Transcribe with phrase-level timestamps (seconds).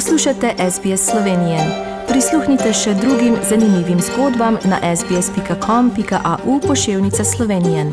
[0.00, 1.58] Poslušate SBS Slovenije.
[2.08, 7.84] Prisluhnite še drugim zanimivim zgodbam na sbsp.com.au pošiljka Slovenije.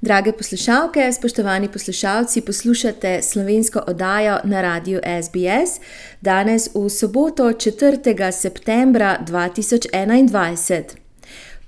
[0.00, 5.80] Drage poslušalke, spoštovani poslušalci, poslušate slovensko oddajo na radiju SBS
[6.20, 8.32] danes v soboto 4.
[8.32, 11.05] septembra 2021.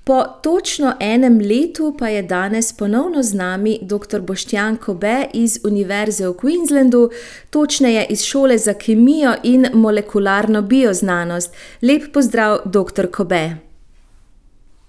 [0.03, 4.19] Po točno enem letu pa je danes ponovno z nami dr.
[4.19, 7.09] Boštjan Kobe iz Univerze v Queenslandu,
[7.49, 11.55] točneje iz šole za kemijo in molekularno bioznanost.
[11.81, 13.11] Lep pozdrav, dr.
[13.11, 13.49] Kobe.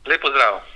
[0.06, 0.70] Lep pozdrav.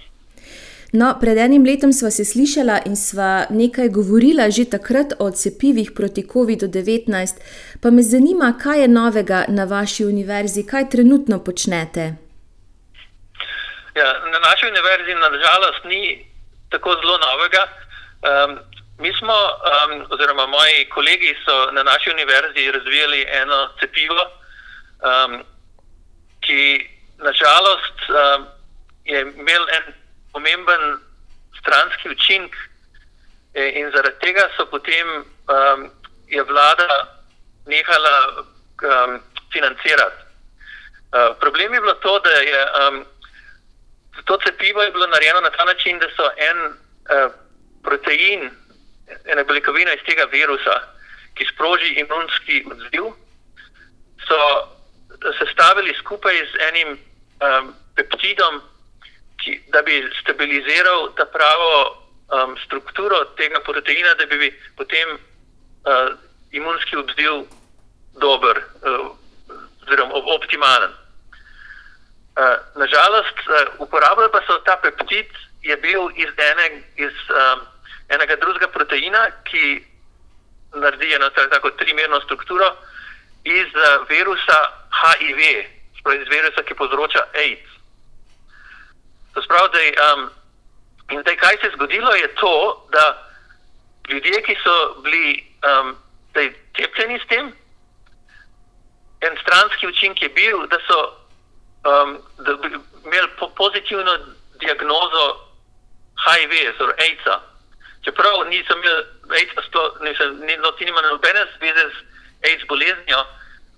[0.95, 5.91] No, pred enim letom sva se slišala in sva nekaj govorila že takrat o cepivih
[5.91, 7.41] proti COVID-19,
[7.81, 12.24] pa me zanima, kaj je novega na vaši univerzi, kaj trenutno počnete.
[13.95, 16.27] Ja, na naši univerzi, nažalost, ni
[16.71, 17.67] tako zelo novega.
[18.23, 18.59] Um,
[18.99, 24.25] mi smo, um, oziroma moji kolegi so na naši univerzi razvijali eno cepivo,
[25.11, 25.43] um,
[26.41, 28.47] ki nažalost um,
[29.05, 29.95] je imel en
[30.33, 30.99] pomemben
[31.61, 32.57] stranski učinek,
[33.55, 35.91] e, in zaradi tega so potem um,
[36.27, 37.23] je vlada
[37.67, 39.21] nehala um,
[39.53, 40.23] financirati.
[41.15, 42.67] Uh, problem je bilo to, da je.
[42.89, 43.05] Um,
[44.25, 47.33] To cepivo je bilo narejeno na ta način, da so en uh,
[47.83, 48.51] protein,
[49.25, 50.77] ena beljakovina iz tega virusa,
[51.35, 53.05] ki sproži imunski odziv,
[54.27, 54.39] so
[55.39, 58.63] sestavili skupaj z enim um, peptidom,
[59.43, 61.73] ki, da bi stabiliziral ta pravo
[62.29, 66.15] um, strukturo tega proteina, da bi potem uh,
[66.53, 67.45] imunski odziv
[68.21, 69.11] dober, uh,
[69.83, 71.04] oziroma optimalen.
[72.35, 75.31] Uh, Nažalost, uh, uporabljali pa so ta peptid,
[75.63, 77.61] je bil iz, ene, iz um,
[78.09, 79.85] enega drugega proteina, ki
[80.75, 82.77] naredi eno tako trimerno strukturo
[83.45, 84.59] iz uh, virusa
[85.01, 85.41] HIV,
[85.99, 87.71] spravi iz virusa, ki povzroča AIDS.
[89.35, 90.31] To spravi, da, um,
[91.11, 93.05] in zdaj, kaj se je zgodilo, je to, da
[94.09, 95.97] ljudje, ki so bili um,
[96.77, 97.53] cepljeni s tem,
[99.21, 101.24] en stranski učinek je bil, da so
[101.85, 102.69] um, da bi
[103.05, 104.19] imeli po pozitivno
[104.61, 105.25] diagnozo
[106.25, 107.41] HIV, torej AIDS-a.
[108.05, 109.01] Čeprav nisem imel
[109.31, 110.71] AIDS-a, nisem ni, no,
[111.11, 111.97] nobene zveze z
[112.49, 113.25] AIDS boleznijo,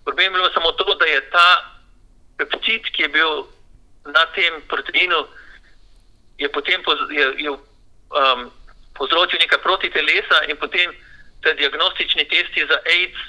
[0.04, 1.48] problem je bilo samo to, da je ta
[2.38, 3.46] peptid, ki je bil
[4.04, 5.26] na tem proteinu,
[6.38, 8.50] je potem poz, je, je, um,
[8.94, 10.92] povzročil nekaj proti telesa in potem
[11.42, 13.20] te diagnostični testi za AIDS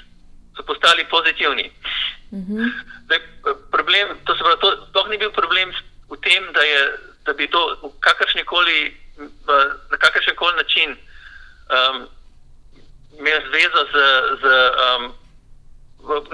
[0.58, 1.70] so postali pozitivni.
[2.32, 2.58] Mhm.
[3.04, 3.20] Zdaj,
[3.70, 5.70] problem, to se pravi, to sploh ni bil problem
[6.10, 6.82] v tem, da, je,
[7.24, 8.96] da bi to v kakršni koli,
[9.90, 12.08] na kakršen koli način um,
[13.18, 13.96] imel zvezo z,
[14.42, 14.44] z
[14.84, 15.02] um,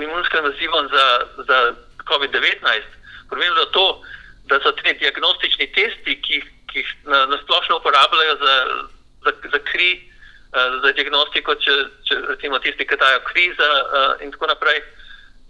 [0.03, 1.07] imunskim nazivom za,
[1.49, 1.59] za
[2.09, 2.83] COVID-19.
[3.29, 4.03] Problem je to,
[4.49, 6.43] da so ti diagnostični testi, ki,
[6.75, 8.55] jih na, na splošno uporabljajo za,
[9.25, 10.14] za, za kri, uh,
[10.55, 11.73] za diagnostiko, če,
[12.07, 14.83] če recimo tisti, ki dajo kri za, uh, in tako naprej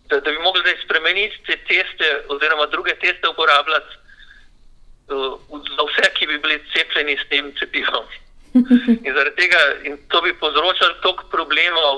[0.08, 3.92] da, da bi mogli zdaj spremeniti te teste, oziroma druge teste uporabljati
[5.08, 8.06] uh, za vse, ki bi bili cepljeni s tem cepivom.
[9.06, 11.96] In zaradi tega in to bi povzročalo toliko problemov,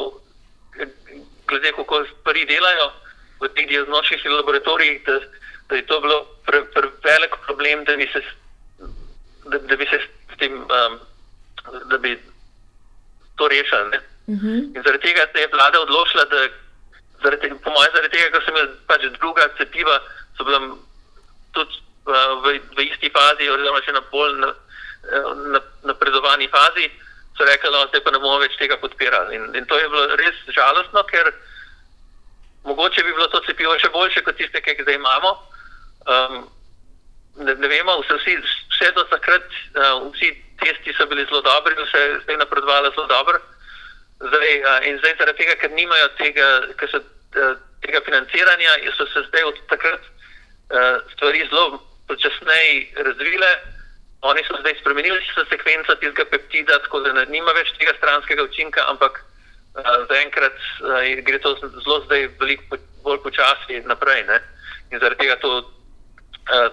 [1.46, 2.86] glede kako stvari delajo
[3.40, 5.20] v teh diagnostičnih laboratorijih, da,
[5.68, 8.22] da je to bilo pre, pre velik problem, da bi se,
[9.44, 10.00] da, da bi se
[10.32, 10.98] s tem, um,
[11.90, 12.16] da bi
[13.36, 13.98] to rešili.
[14.26, 14.46] Uh mhm.
[14.46, 14.76] -huh.
[14.76, 16.48] In zaradi tega se je vlada odločila, da
[17.22, 19.96] zaradi, po mojem, zaradi tega, ker sem imel pač druga cepiva,
[20.36, 20.60] so bila
[21.52, 21.74] tudi
[22.06, 24.32] uh, v, v isti fazi, oziroma še na bolj
[25.84, 26.90] napredovani na, na fazi,
[27.36, 29.36] so rekli, da no, pa ne bomo več tega podpirali.
[29.36, 31.32] In, in to je bilo res žalostno, ker
[32.64, 35.32] mogoče bi bilo to cepivo še boljše kot tiste, ki jih zdaj imamo.
[36.06, 36.34] Um,
[37.44, 38.36] ne, ne vemo, vse, vsi,
[38.72, 39.46] vse do takrat,
[39.76, 40.32] uh, vsi
[40.62, 43.38] testi so bili zelo dobri, vse je napredovalo zelo dobro.
[44.20, 44.52] Zdaj,
[44.88, 46.46] in zdaj, zaradi tega, ker nimajo tega,
[46.80, 47.00] ker so,
[47.84, 50.00] tega financiranja, so se zdaj od takrat
[51.12, 53.50] stvari zelo počasneje razvile.
[54.22, 55.20] Oni so zdaj spremenili
[55.50, 59.20] sekvenco tistega peptida, tako da nima več tega stranskega učinka, ampak
[60.08, 60.56] zaenkrat
[61.28, 64.24] gre to zelo zdaj veliko bolj počasi naprej.
[64.26, 64.40] Ne?
[64.90, 65.60] In zaradi tega to,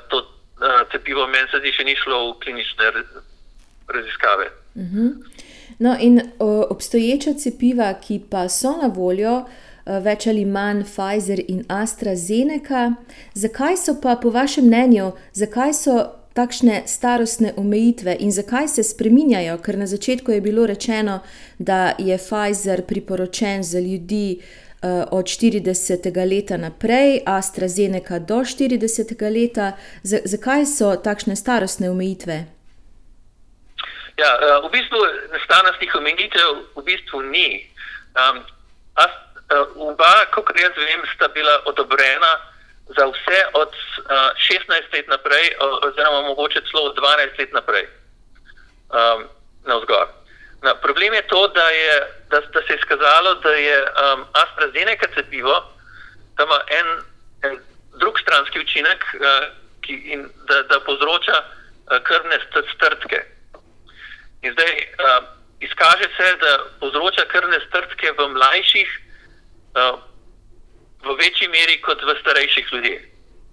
[0.09, 0.24] to
[0.91, 2.91] cepivo meni se zdi še ni šlo v klinične
[3.88, 4.45] raziskave.
[4.75, 4.97] Uh mhm.
[4.97, 5.13] -huh.
[5.80, 6.21] No, in
[6.69, 9.45] obstoječa cepiva, ki pa so na voljo,
[9.85, 12.94] več ali manj Pfizer in AstraZeneca,
[13.33, 15.97] zakaj so pa, po vašem mnenju, zakaj so
[16.33, 19.57] takšne starostne omejitve in zakaj se spreminjajo?
[19.57, 21.19] Ker na začetku je bilo rečeno,
[21.59, 26.25] da je Pfizer priporočen za ljudi uh, od 40.
[26.30, 29.31] leta naprej, AstraZeneca do 40.
[29.31, 29.71] leta.
[30.03, 32.52] Z zakaj so takšne starostne omejitve?
[34.18, 35.00] Ja, uh, v bistvu
[35.45, 37.65] starostnih omejitev v bistvu ni.
[38.13, 38.45] Um,
[39.01, 39.13] as,
[39.50, 42.54] uh, oba, kot jaz vem, sta bila odobrena
[42.94, 47.89] za vse od uh, 16 let naprej, oziroma mogoče celo od 12 let naprej,
[48.94, 49.25] um,
[49.65, 50.07] na vzgor.
[50.62, 51.95] Na, problem je to, da, je,
[52.30, 55.57] da, da se je skazalo, da je um, AstraZeneca cepivo,
[56.38, 56.88] da ima en,
[57.50, 57.59] en
[57.98, 59.50] drug stranski učinek, uh,
[59.81, 62.38] ki, in, da, da povzroča uh, krvne
[62.75, 63.32] strtke.
[64.44, 65.24] In zdaj uh,
[65.60, 68.90] izkaže se, da povzroča krvne strtke v mlajših.
[69.74, 70.00] Uh,
[71.04, 73.01] v večji meri kot v starejših ljudeh.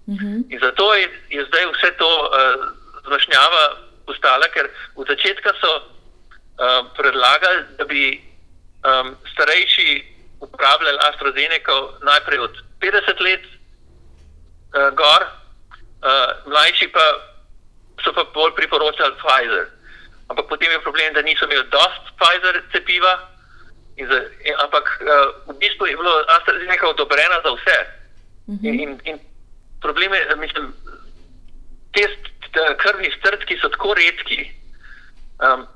[0.07, 0.27] Uh mhm.
[0.27, 0.53] -huh.
[0.53, 2.29] In zato je, je zdaj vse to uh,
[3.05, 3.63] zmešnjava
[4.05, 5.83] postala, ker v začetku so uh,
[6.97, 8.03] predlagali, da bi
[8.83, 10.05] um, starejši
[10.39, 17.05] uporabljali AstraZeneca najprej od 50 let uh, gor, uh, mlajši pa
[18.03, 19.65] so pa bolj priporočali Pfizer.
[20.31, 23.13] Ampak potem je problem, da niso imeli dost Pfizer cepiva.
[24.01, 24.19] Za,
[24.65, 27.79] ampak uh, v bistvu je bilo AstraZeneca odobrena za vse.
[28.47, 28.63] Uh mhm.
[28.63, 28.67] -huh.
[28.67, 29.17] in, in, in
[29.81, 30.73] problem je, mislim,
[31.93, 32.03] te
[32.77, 34.51] krvni strtki so tako redki.
[35.39, 35.67] Um,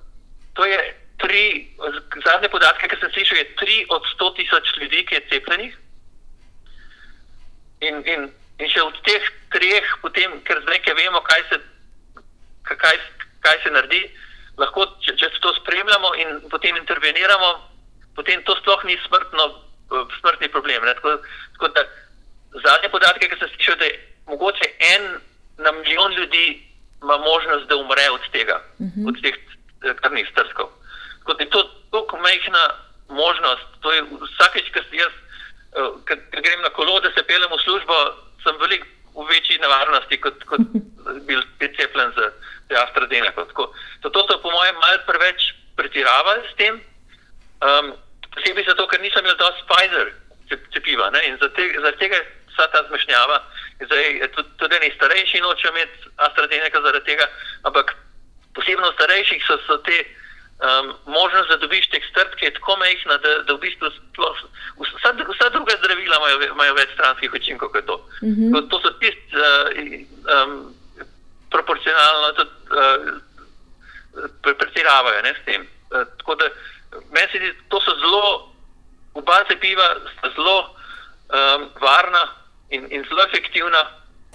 [0.53, 0.79] to je
[1.17, 1.67] tri,
[2.25, 5.73] zadnje podatke, ki sem slišal, je tri od sto tisoč ljudi, ki je cepljenih.
[7.87, 8.27] In, in,
[8.59, 9.23] in še od teh
[9.55, 11.59] treh, potem, ker zdaj nekaj vemo, kaj se,
[12.69, 12.99] kaj,
[13.43, 14.03] kaj se naredi,
[14.57, 17.75] lahko, če, če to spremljamo in potem interveniramo
[18.15, 19.43] potem to sploh ni smrtno,
[19.91, 20.81] eh, smrtni problem.
[20.81, 21.19] Tako,
[21.53, 21.83] tako da,
[22.63, 23.99] zadnje podatke, ki sem slišal, da je
[24.31, 24.65] mogoče
[24.95, 25.03] en
[25.57, 26.63] na milijon ljudi
[27.03, 28.99] ima možnost, da umre od tega, uh mhm.
[28.99, 29.09] -huh.
[29.09, 30.71] od teh eh, krvnih strskov.
[31.19, 31.61] Tako da je to
[31.91, 32.63] tako majhna
[33.09, 33.67] možnost.
[33.81, 35.13] To je vsakeč, ko jaz
[35.77, 37.93] uh, grem na kolo, da se pelem v službo,
[38.43, 40.61] sem veliko v večji nevarnosti, kot, kot
[41.27, 43.45] bil cepljen z AstraZeneca.
[44.01, 46.81] To so po mojem malce preveč pretiravali s tem.
[47.63, 47.93] Um,
[48.35, 50.11] posebej zato, ker nisem imel dosti Pfizer
[50.73, 51.21] cepiva ne?
[51.25, 53.39] in zaradi tega je vsa ta zmešnjava.
[53.79, 57.25] Zdaj, tudi, tudi ne starejši nočejo imeti AstraZeneca zaradi tega,
[57.63, 57.95] ampak
[58.55, 60.03] posebno starejših so, so te
[60.59, 64.37] um, možnost, da dobiš te strpke tako majhna, da, da v bistvu sploh,
[64.79, 67.97] vsa, vsa druga zdravila imajo, imajo več stranskih učinkov kot to.
[68.21, 68.51] Mm -hmm.
[68.53, 68.61] to.
[68.61, 69.67] To so tisti uh,
[70.33, 70.75] um,
[71.51, 75.61] proporcionalno, tudi uh, pretiravajo s tem.
[75.61, 76.45] Uh, tako da
[77.11, 78.51] meni se zdi, to so zelo,
[79.13, 79.87] oba cepiva
[80.17, 82.23] sta zelo um, varna
[82.69, 83.81] in, in zelo efektivna,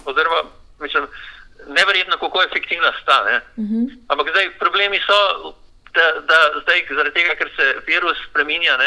[0.05, 0.41] oziroma
[0.79, 1.07] mislim,
[1.67, 3.17] neverjetno, kako efektivna sta.
[3.23, 3.73] Uh mhm.
[3.73, 3.97] -huh.
[4.07, 5.53] Ampak zdaj problemi so,
[5.95, 8.77] da, da zdaj zaradi tega, ker se virus spremenja,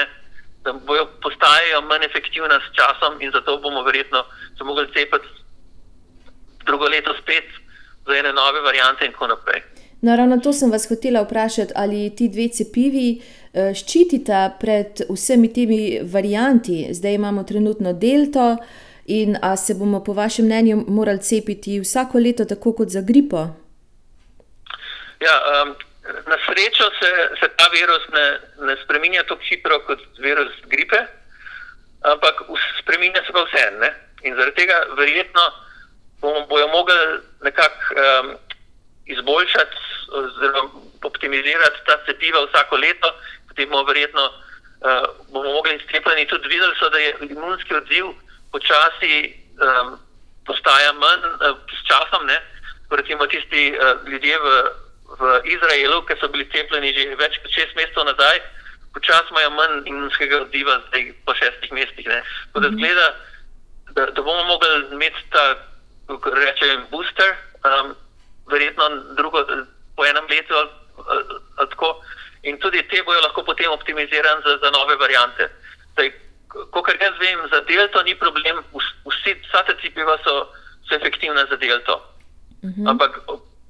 [0.65, 4.25] da bojo postajajo manj efektivna s časom in zato bomo verjetno
[4.59, 5.29] se mogli cepiti
[6.67, 7.49] drugo leto spet
[8.07, 9.63] za ene nove variante in tako naprej.
[10.01, 13.21] Naravno, to sem vas hotela vprašati, ali ti dve cepivi
[13.55, 16.89] Eh, ščitita pred vsemi temi varianti.
[16.91, 18.57] Zdaj imamo trenutno delto,
[19.07, 23.45] in a se bomo, po vašem mnenju, morali cepiti vsako leto, tako kot za gripo?
[25.23, 25.75] Ja, um,
[26.05, 28.27] na srečo se, se ta virus ne,
[28.67, 31.01] ne spremenja tako hitro kot virus gripe,
[32.03, 32.45] ampak
[32.81, 33.65] spremenja se pa vse.
[33.81, 33.91] Ne?
[34.23, 35.45] In zaradi tega verjetno
[36.21, 36.95] bomo bojo mogli
[37.43, 38.37] nekako um,
[39.07, 39.77] izboljšati
[40.13, 40.71] oziroma
[41.03, 43.09] optimizirati ta cepiva vsako leto,
[43.49, 48.07] potem bomo verjetno uh, bomo mogli cepljeni tudi videli, so, da je imunski odziv
[48.53, 49.99] počasi um,
[50.47, 52.27] postaja manj uh, s časom.
[52.27, 52.41] Ne?
[52.91, 54.65] Recimo tisti uh, ljudje v,
[55.19, 58.41] v Izraelu, ki so bili cepljeni že več kot šest mesecev nazaj,
[58.95, 62.07] počasi imajo manj imunskega odziva zdaj po šestih mesecih.
[62.07, 63.07] Tako da zgleda,
[63.97, 65.45] da, da bomo mogli imeti ta,
[66.07, 67.35] kako rečem, booster,
[67.67, 67.95] um,
[68.51, 69.45] verjetno drugo,
[69.97, 70.71] po enem letu ali,
[71.07, 71.25] ali,
[71.57, 72.01] ali tako
[72.45, 75.49] in tudi te bojo lahko potem optimizirane za, za nove variante.
[76.71, 78.61] Kot jaz vem, za delto ni problem,
[79.09, 80.35] vsi, vsa ta cepiva so,
[80.89, 82.03] so efektivna za delto.
[82.65, 82.87] Mhm.
[82.89, 83.21] ampak,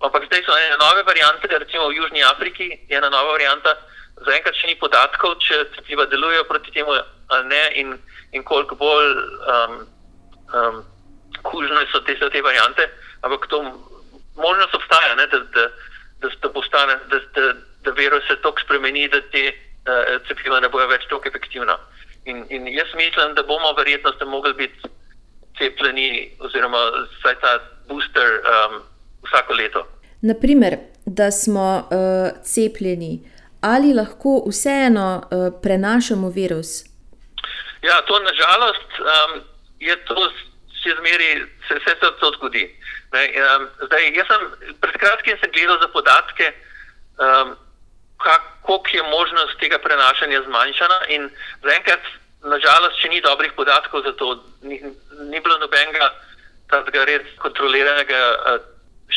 [0.02, 3.76] ampak zdaj so ene nove variante, recimo v Južni Afriki je ena nova varianta.
[4.24, 7.88] Zaenkrat še ni podatkov, če cepiva delujejo proti temu ali ne, in,
[8.32, 9.10] in koliko bolj
[9.54, 9.72] um,
[10.54, 10.76] um,
[11.42, 12.86] kužne so te, te variante.
[13.26, 13.62] Ampak to
[14.36, 15.68] možnost obstaja, ne, da, da,
[16.22, 16.98] da, da postane.
[17.10, 21.28] Da, da, da virus se tako spremeni, da te uh, cepiva ne bojo več tako
[21.28, 21.76] efektivna.
[22.24, 24.88] In, in jaz mislim, da bomo verjetno mogli biti
[25.58, 26.80] cepljeni, oziroma
[27.18, 27.58] vsaj ta
[27.88, 28.80] booster um,
[29.26, 29.87] vsako leto.
[30.23, 30.76] Naprimer,
[31.07, 36.85] da smo uh, cepljeni, ali lahko vseeno uh, prenašamo virus?
[37.83, 39.40] Ja, to nažalost um,
[39.81, 40.28] je to,
[40.83, 42.64] še zmeri, se vse to zgodi.
[43.12, 46.52] Ne, um, zdaj, jaz sem pred kratkim sem gledal za podatke,
[47.21, 47.54] um,
[48.25, 50.99] kako je možnost tega prenašanja zmanjšana.
[51.16, 51.28] In
[51.62, 52.12] zaenkrat,
[52.49, 54.81] nažalost, še ni dobrih podatkov za to, ni,
[55.28, 56.12] ni bilo nobenega
[56.73, 58.62] tega res kontroliranega uh,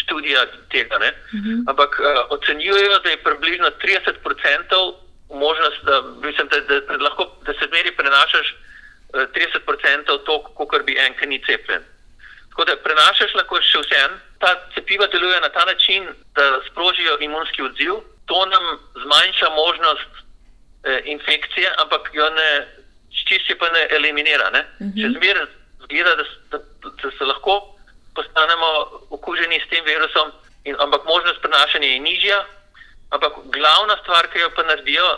[0.07, 0.95] študija tega.
[0.95, 1.03] Uh
[1.39, 1.49] mhm.
[1.49, 1.69] -huh.
[1.69, 4.93] Ampak uh, ocenjujejo, da je približno 30%
[5.29, 10.85] možnost, da, mislim, da, da, da, lahko, da se zmeri prenašaš uh, 30% to, kot
[10.85, 11.83] bi en, ki ni cepljen.
[12.49, 14.13] Tako da prenašaš lahko še vse en.
[14.39, 17.93] Ta cepiva delujejo na ta način, da sprožijo imunski odziv.
[18.25, 18.63] To nam
[19.03, 20.11] zmanjša možnost
[20.83, 22.67] eh, infekcije, ampak jo ne
[23.27, 24.49] čisti, pa ne eliminira.
[24.49, 24.61] Ne?
[24.79, 25.01] Uh -huh.
[25.01, 25.45] Še zmeraj
[25.83, 26.57] zgleda, da, da,
[27.03, 27.76] da se lahko
[28.17, 28.69] postanemo
[29.15, 30.31] okuženi s tem virusom,
[30.65, 32.39] in, ampak možnost prenašanja je nižja.
[33.15, 35.09] Ampak glavna stvar, ki jo pa naredijo,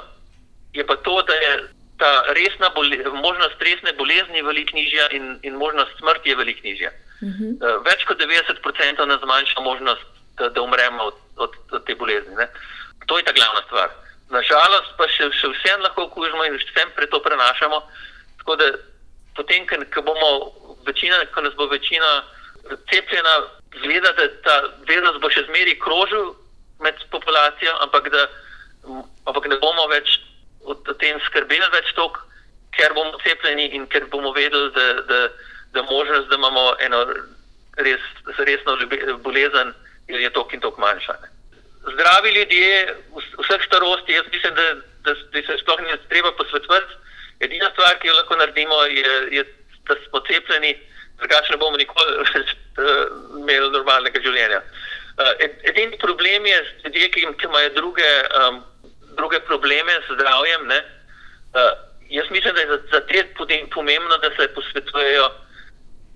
[0.74, 1.54] je pa to, da je
[2.00, 6.92] ta resna bole, možnost resne bolezni veliko nižja in, in možnost smrti je veliko nižja.
[7.22, 7.48] Uh mhm.
[7.50, 7.86] eh, -huh.
[7.90, 10.06] Več kot 90% nas zmanjša možnost,
[10.38, 12.36] da, da umremo od, od, od te bolezni.
[12.36, 12.48] Ne?
[13.08, 13.90] To je ta glavna stvar.
[14.30, 17.82] Nažalost, pa še, še vsem lahko okužimo in vsem pre to prenašamo.
[18.38, 18.66] Tako da
[19.36, 20.30] potem, ko bomo
[20.86, 22.24] večina, ko nas bo večina
[22.92, 23.36] cepljena,
[23.78, 24.56] zgleda, da ta
[24.88, 26.34] virus bo še zmeraj krožil
[26.84, 28.28] med populacijo, ampak da
[29.28, 30.20] ampak ne bomo več
[30.66, 32.20] o tem skrbeli več tok,
[32.76, 35.20] ker bomo cepljeni in ker bomo vedeli, da, da,
[35.76, 37.04] da možnost, da imamo eno
[37.80, 38.06] res,
[38.38, 38.78] resno
[39.26, 39.74] bolezen,
[40.10, 41.16] je tok in tok manjša.
[41.90, 44.68] Zdravi ljudje, vseh starosti, jaz mislim, da,
[45.08, 46.98] da, da se sploh ni treba posvetovati.
[47.40, 49.46] Edina stvar, ki jo lahko naredimo, je, je
[49.88, 50.74] da smo cepljeni,
[51.20, 52.28] drugače ne bomo nikoli uh,
[53.42, 54.62] imeli normalnega življenja.
[55.20, 55.34] Uh,
[55.68, 58.10] edini problem je z ljudmi, ki, ki imajo druge,
[58.40, 58.64] um,
[59.18, 60.72] druge probleme z zdravjem.
[60.72, 61.72] Uh,
[62.10, 63.24] jaz mislim, da je za, za te
[63.76, 65.30] pomembno, da se posvetujejo,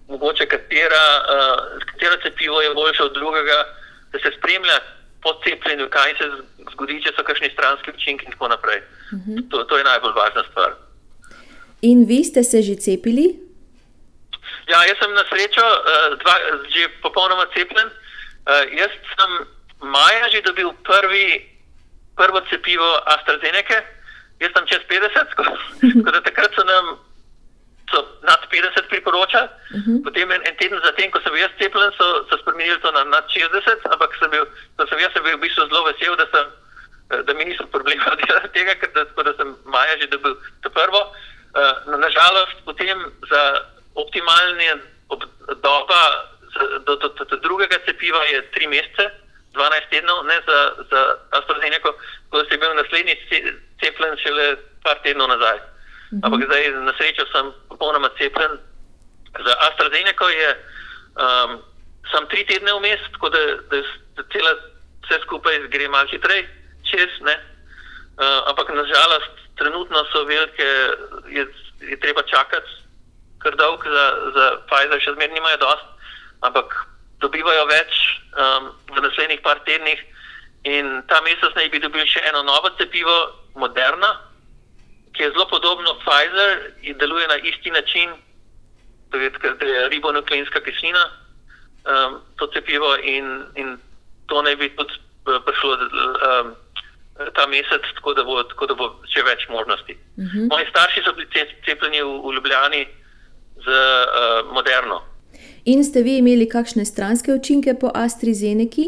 [0.07, 3.59] mogoče katera, uh, katero cepivo je boljše od drugega,
[4.11, 4.79] da se spremlja
[5.23, 6.25] po cepljenju, kaj se
[6.73, 8.81] zgodi, če so kakšni stranski učinki in tako naprej.
[9.11, 9.31] Uh mhm.
[9.31, 9.49] -huh.
[9.51, 10.73] to, to je najbolj važna stvar.
[11.81, 13.43] In vi ste se že cepili?
[14.67, 16.35] Ja, jaz sem na srečo uh, dva,
[16.71, 17.89] že popolnoma cepljen.
[18.47, 19.31] Uh, jaz sem
[19.83, 21.43] maja že dobil prvi,
[22.15, 23.83] prvo cepivo AstraZeneca,
[24.39, 26.99] jaz sem čez 50, tako da takrat so nam
[27.91, 29.47] so nad 50 priporočali.
[29.47, 29.91] Uh mhm.
[29.91, 30.03] -huh.
[30.03, 33.03] Potem en, en teden zatem, ko sem bil jaz cepljen, so, so spremenili to na
[33.03, 34.45] nad 60, ampak sem bil,
[34.89, 36.47] sem, jaz sem bil v bistvu zelo vesel, da, sem,
[37.27, 41.01] da mi niso problemi od tega, ker da, da sem maja že dobil to prvo.
[41.53, 42.97] Uh, Nažalost, potem
[43.29, 43.41] za
[43.95, 44.69] optimalne
[45.61, 46.01] doba
[46.85, 49.05] do, do, do, do drugega cepiva je 3 mesece,
[49.53, 50.59] 12 tednov, ne za,
[50.89, 51.93] za AstraZeneca,
[52.29, 53.15] ko sem bil naslednji
[53.81, 55.73] cepljen šele par tednov nazaj.
[56.13, 56.25] -huh.
[56.25, 58.53] Ampak zdaj na srečo sem popolnoma cepljen.
[59.33, 60.49] Za AstraZeneca je
[61.17, 61.51] um,
[62.11, 63.77] sam 3 tedne vmes, tako da, da,
[64.15, 64.53] da cela,
[65.03, 66.45] vse skupaj gre malo hitreje
[66.85, 67.09] čez.
[67.23, 70.69] Uh, ampak nažalost, trenutno so velike,
[71.33, 71.43] je,
[71.81, 72.69] je treba čakati,
[73.43, 75.87] ker dolg za, za Pfizer še zmeraj nimajo dost,
[76.47, 76.73] ampak
[77.23, 77.93] dobivajo več
[78.35, 79.99] um, v naslednjih par tednih.
[80.63, 83.15] In ta mesec naj bi dobili še eno novo cepivo,
[83.59, 84.15] Moderna,
[85.13, 88.15] ki je zelo podobno Pfizer in deluje na isti način,
[89.11, 89.29] da je,
[89.61, 91.03] je ribonukleinska kislina,
[91.85, 93.77] um, to cepivo in, in
[94.31, 95.77] to naj bi tudi uh, prišlo.
[95.77, 96.53] Um,
[97.13, 99.93] Ta mesec, tako da, bo, tako da bo še več možnosti.
[99.93, 100.27] Uh mhm.
[100.33, 100.47] -huh.
[100.49, 101.27] Moji starši so bili
[101.65, 102.87] cepljeni v, v Ljubljani,
[103.63, 105.01] z uh, moderno.
[105.65, 108.85] In ste vi imeli kakšne stranske učinke po AstraZeneca?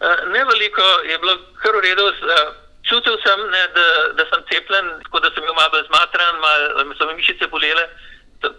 [0.00, 2.06] Uh, ne veliko, je bilo kar v redu.
[2.10, 3.86] Uh, čutil sem, ne, da,
[4.18, 7.84] da sem cepljen, tako da sem bil malo zmatran, malo so mi mišice bolele,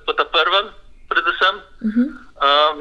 [0.06, 0.72] po ta prvem,
[1.12, 1.56] predvsem.
[1.60, 2.08] Uh -huh.
[2.48, 2.78] um,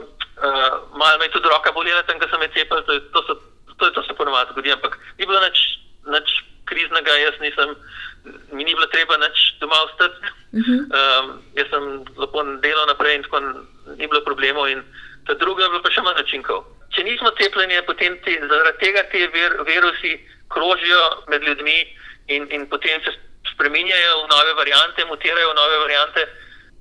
[0.46, 3.20] uh, malo me je tudi roka bolela, tam, ko sem je cepil, to, to,
[3.78, 5.58] to, to se ponovadi zgodi, ampak ni bilo nič,
[6.06, 6.28] nič
[6.64, 7.74] kriznega, jaz nisem
[8.52, 10.26] mi ni bilo treba več doma ostati.
[10.52, 10.80] Uh -huh.
[10.98, 13.40] um, jaz sem lepo delal naprej in tako
[13.96, 14.68] ni bilo problemov.
[14.68, 14.82] In
[15.26, 16.64] ta druga je bila pa še manj načinkov.
[16.90, 20.12] Če nismo cepljeni, potem te, zaradi tega ti vir, virusi
[20.48, 21.78] krožijo med ljudmi
[22.26, 23.10] in, in potem se
[23.54, 26.28] spremenjajo v nove variante, mutirajo v nove variante.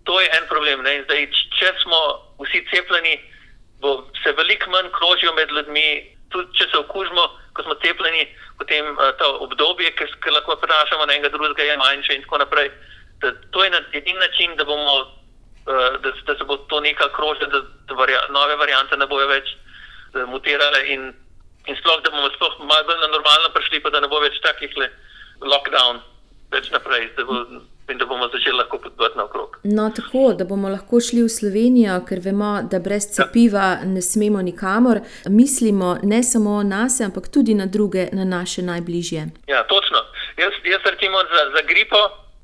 [0.04, 0.80] To je en problem.
[0.82, 1.30] Zdaj,
[1.60, 2.00] če smo
[2.40, 3.20] vsi cepljeni,
[3.82, 8.28] bo se veliko manj krožijo med ljudmi, tudi če se okužimo, ko smo cepljeni
[8.60, 12.72] potem uh, to obdobje, ki lahko prenašamo na enega drugega, je manjše in tako naprej.
[13.22, 17.48] Da, to je edini način, da, bomo, uh, da, da se bo to nekaj krožilo,
[17.48, 19.56] da, da varia, nove variante ne bojo več
[20.28, 21.12] mutirale in,
[21.68, 24.40] in sploh, da bomo sploh malo bolj na normalno prišli, pa da ne bo več
[24.44, 24.74] takih
[25.42, 26.02] lockdown
[26.52, 27.12] več naprej.
[27.18, 27.44] Da bo,
[27.90, 29.58] In da bomo začeli lahko potovati naokrog.
[29.64, 33.14] No, tako da bomo lahko šli v Slovenijo, ker vemo, da brez ja.
[33.16, 33.86] cepiva ja.
[33.86, 35.00] ne smemo nikamor.
[35.30, 39.22] Mislimo ne samo na sebe, ampak tudi na druge, na naše najbližje.
[39.48, 40.00] Ja, točno.
[40.38, 42.00] Jaz, jaz recimo za, za gripo,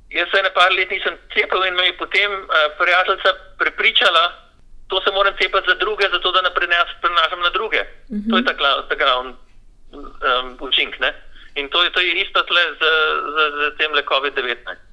[0.09, 2.49] jaz se nekaj let nisem cepil in me je potem uh,
[2.79, 3.29] prijateljica
[3.61, 4.23] prepričala,
[4.87, 6.51] to se moram cepiti za druge, zato da ne
[7.01, 7.81] prenašam na druge.
[7.81, 8.29] Uh -huh.
[8.29, 8.43] To je
[8.89, 9.33] ta glavni
[9.95, 10.95] um, učinek.
[11.55, 12.83] In to je, to je isto tle z,
[13.35, 14.84] z, z tem le COVID-19.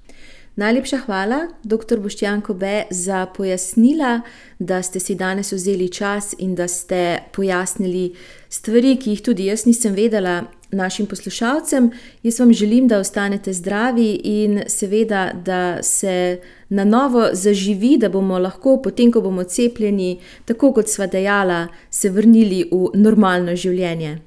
[0.57, 1.97] Najlepša hvala, dr.
[1.97, 4.21] Boštjan Kobe, za pojasnila,
[4.59, 8.17] da ste si danes vzeli čas in da ste pojasnili
[8.49, 11.91] stvari, ki jih tudi jaz nisem vedela našim poslušalcem.
[12.23, 18.39] Jaz vam želim, da ostanete zdravi in seveda, da se na novo zaživi, da bomo
[18.39, 24.19] lahko, potem ko bomo cepljeni, tako kot sva dejala, se vrnili v normalno življenje.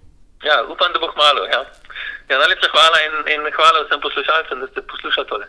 [0.46, 1.46] Ja, upam, da bo hmalo.
[1.54, 1.85] Ja.
[2.30, 5.46] Ja, najlepša hvala in, in hvala vsem poslušalcem, da ste poslušali tole.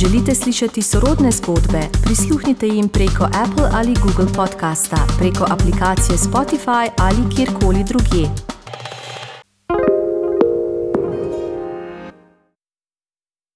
[0.00, 1.82] Želite slišati sorodne zgodbe?
[2.04, 8.24] Prisluhnite jim preko Apple ali Google podcasta, preko aplikacije Spotify ali kjerkoli drugje.